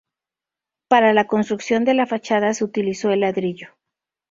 [0.87, 3.67] Para la construcción de la fachada se utilizó el ladrillo.